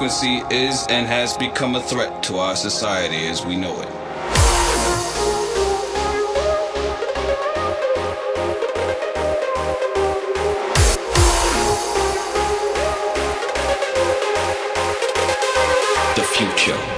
Frequency 0.00 0.42
is 0.50 0.86
and 0.88 1.06
has 1.06 1.36
become 1.36 1.74
a 1.74 1.82
threat 1.82 2.22
to 2.22 2.38
our 2.38 2.56
society 2.56 3.26
as 3.26 3.44
we 3.44 3.54
know 3.54 3.78
it. 3.82 3.88
The 16.16 16.76
night. 16.78 16.89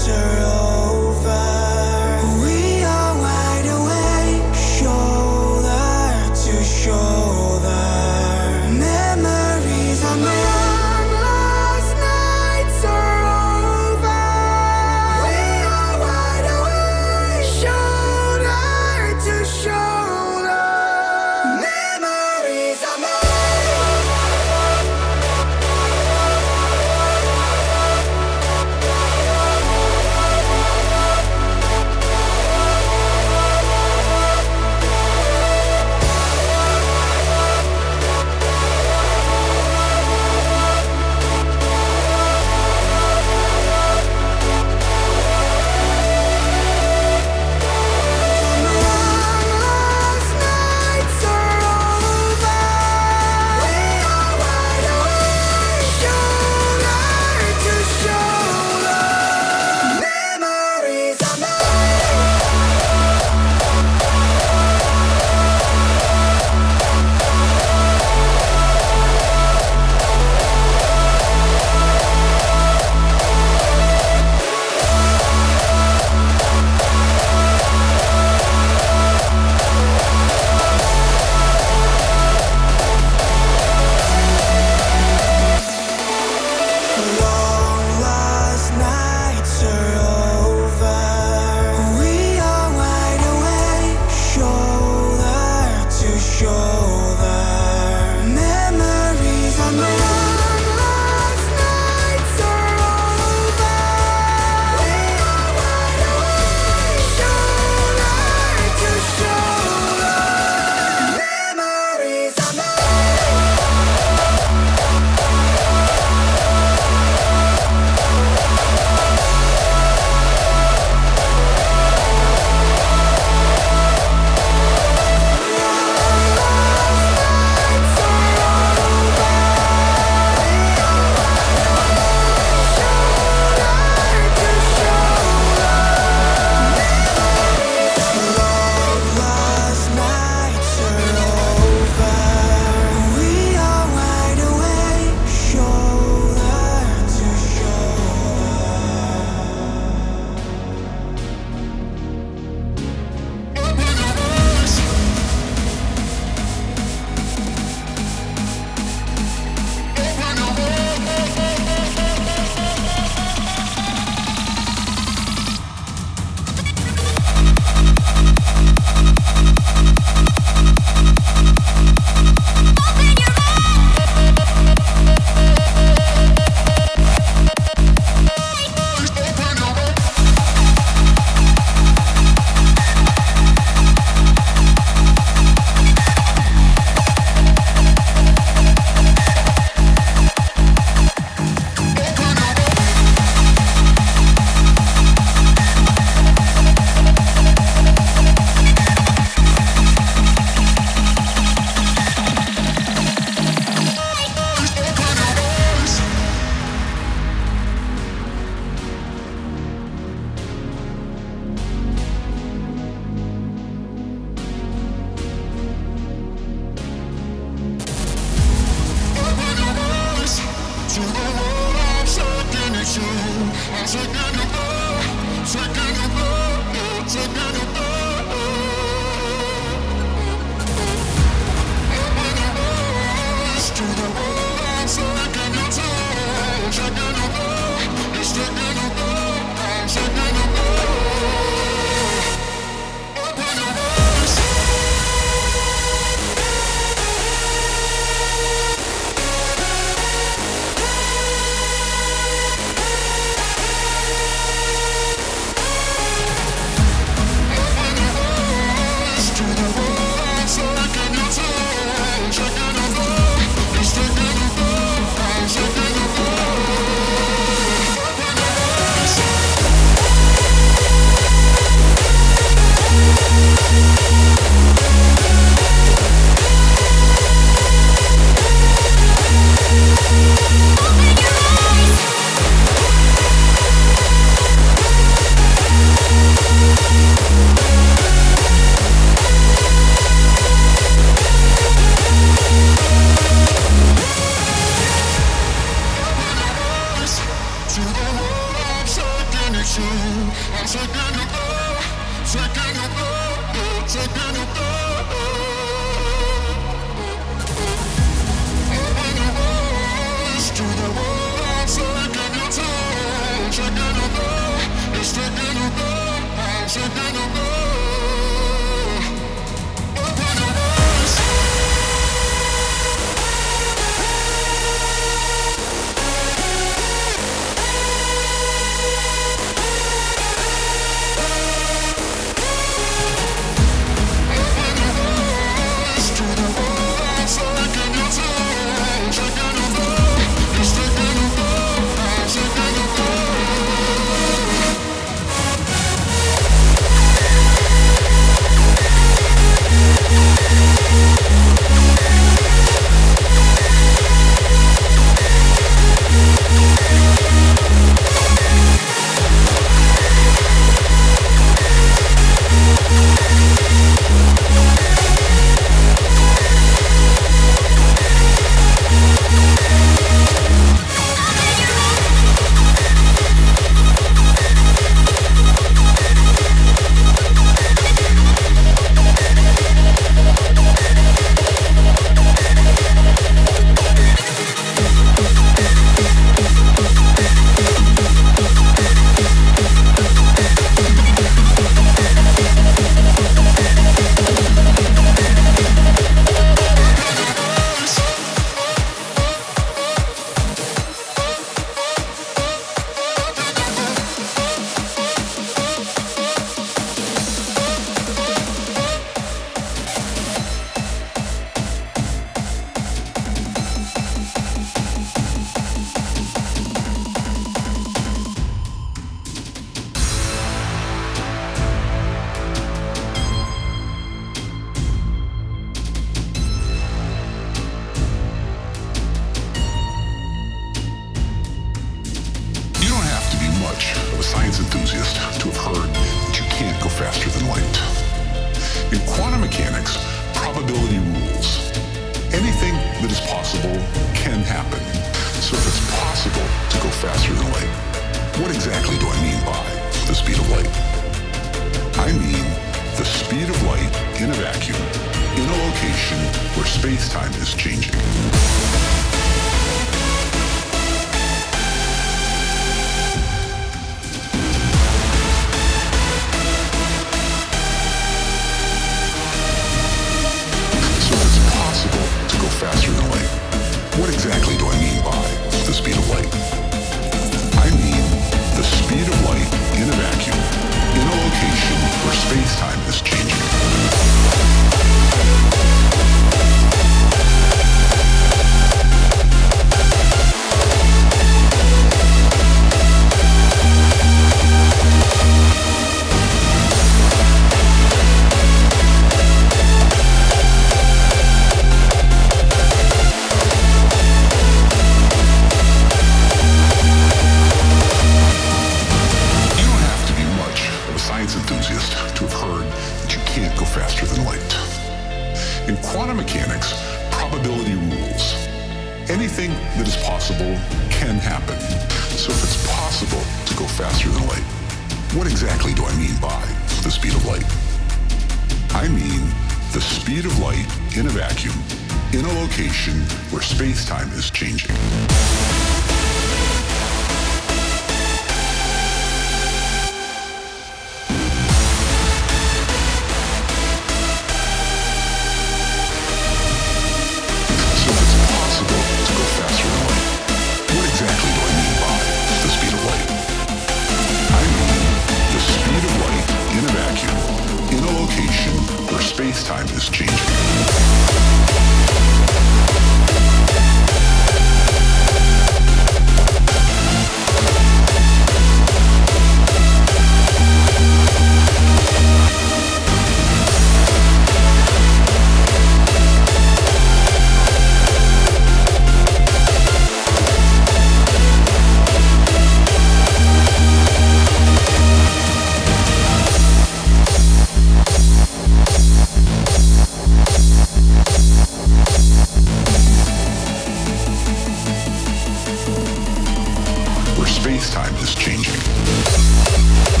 space-time 597.61 597.95
is 597.97 598.15
changing. 598.15 600.00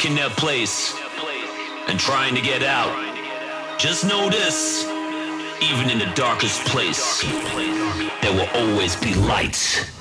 stuck 0.00 0.10
in 0.10 0.16
that 0.16 0.30
place 0.36 0.94
and 1.88 1.98
trying 1.98 2.34
to 2.34 2.40
get 2.40 2.62
out. 2.62 2.90
Just 3.78 4.04
know 4.04 4.30
this, 4.30 4.84
even 5.62 5.90
in 5.90 5.98
the 5.98 6.10
darkest 6.14 6.64
place, 6.66 7.22
there 8.22 8.32
will 8.32 8.48
always 8.54 8.96
be 8.96 9.14
lights. 9.14 9.99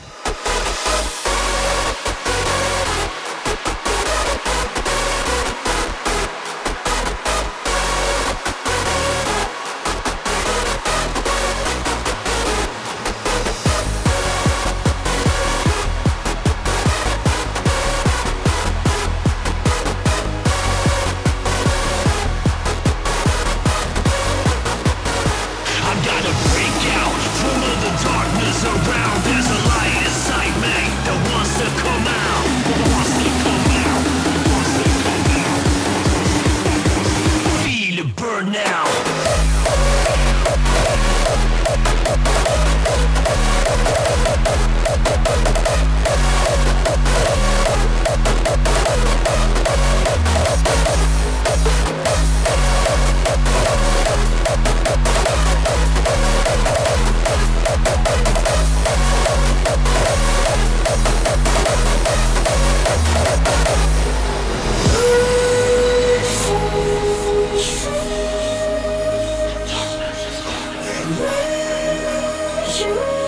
you 71.10 73.18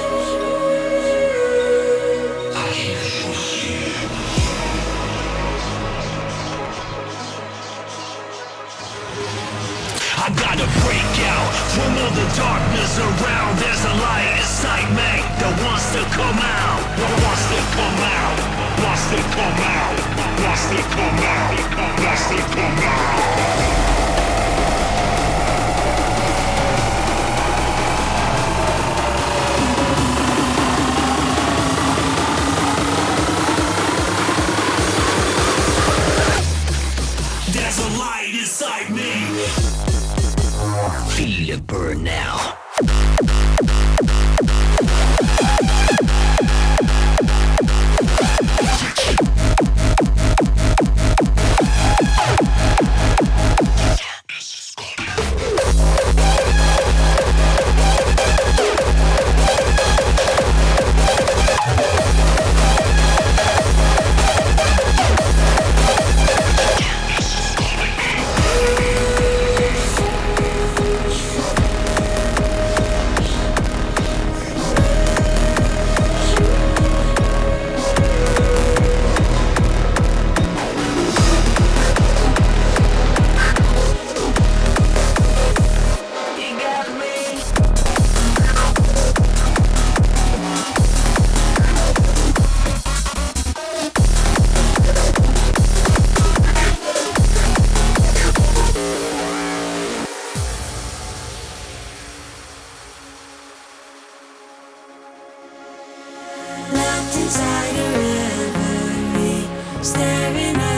staring 109.91 110.55
at 110.55 110.70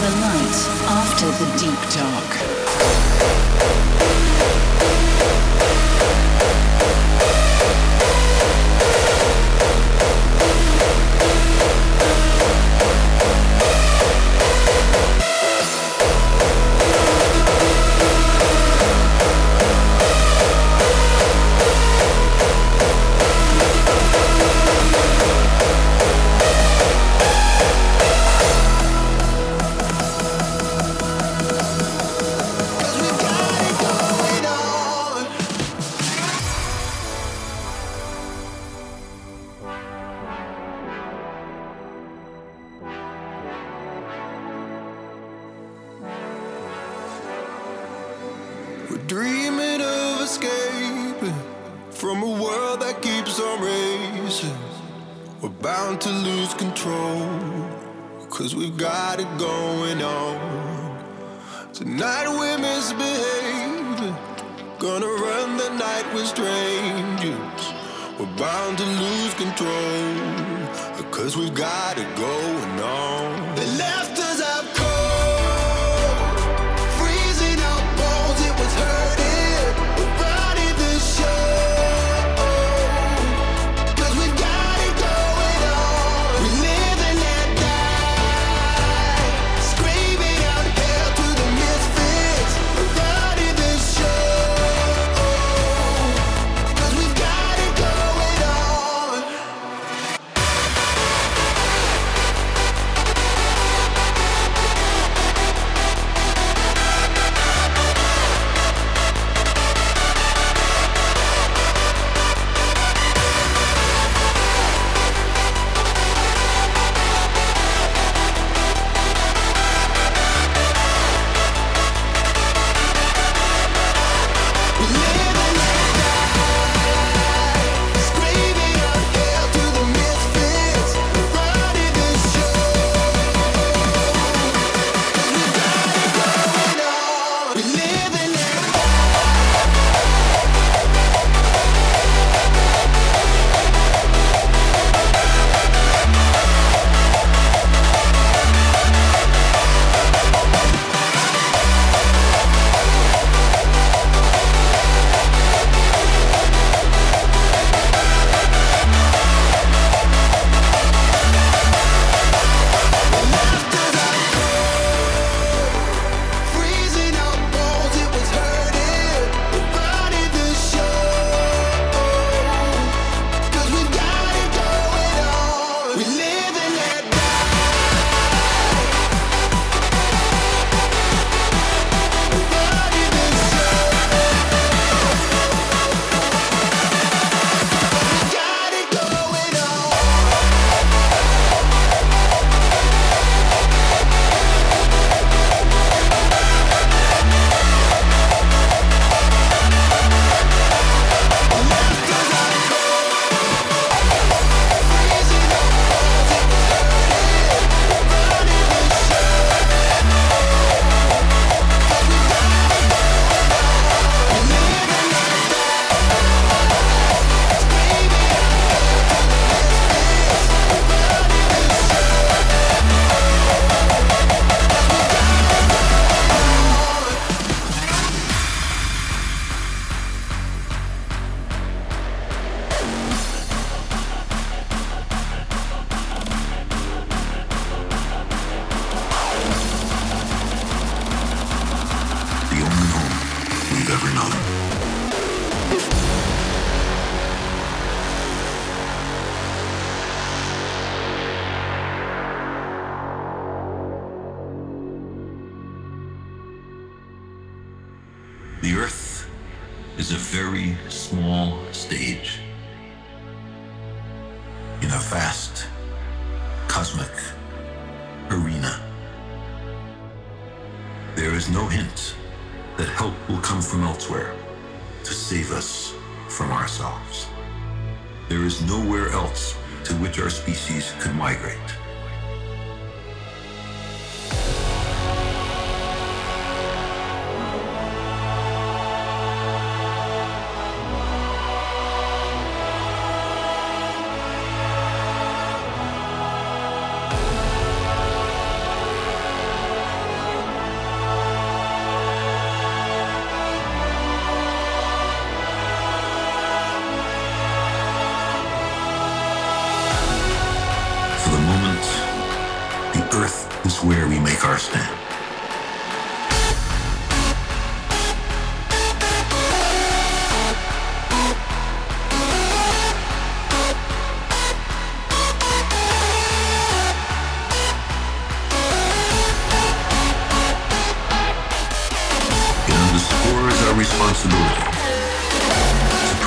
the 0.00 0.08
light 0.12 0.68
after 0.88 1.26
the 1.26 1.58
deep 1.58 1.90
dark. 1.92 2.69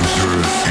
preserve 0.03 0.62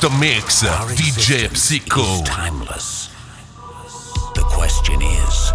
the 0.00 0.10
mix, 0.20 0.64
Our 0.64 0.90
DJ 0.90 1.56
Psycho. 1.56 2.22
Timeless. 2.24 3.08
The 4.34 4.42
question 4.42 5.02
is 5.02 5.52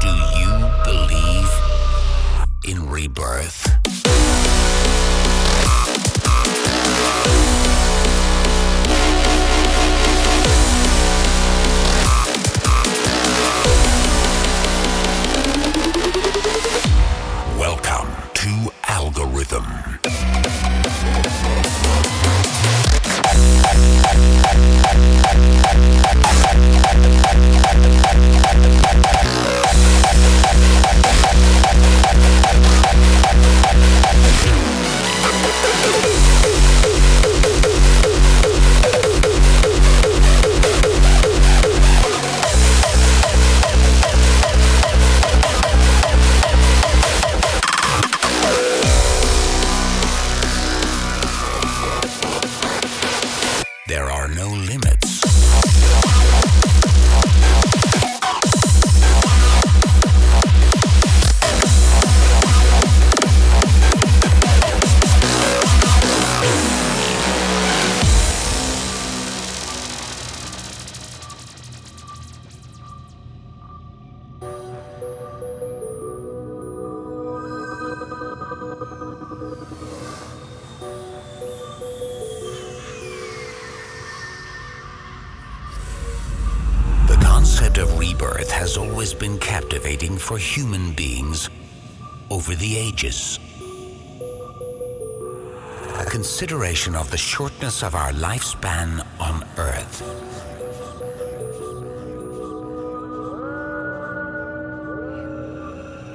do 0.00 0.08
you 0.08 0.70
believe 0.84 1.50
in 2.64 2.88
rebirth? 2.88 3.67
Rebirth 87.86 88.50
has 88.50 88.76
always 88.76 89.14
been 89.14 89.38
captivating 89.38 90.16
for 90.18 90.36
human 90.36 90.92
beings 90.92 91.48
over 92.30 92.54
the 92.54 92.76
ages. 92.76 93.38
A 95.98 96.04
consideration 96.04 96.96
of 96.96 97.10
the 97.10 97.16
shortness 97.16 97.82
of 97.82 97.94
our 97.94 98.10
lifespan 98.12 99.06
on 99.20 99.44
Earth. 99.58 100.02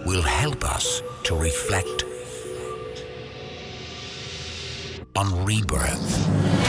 Will 0.06 0.22
help 0.22 0.66
us 0.66 1.02
to 1.24 1.36
reflect 1.36 2.04
on 5.16 5.46
rebirth. 5.46 6.63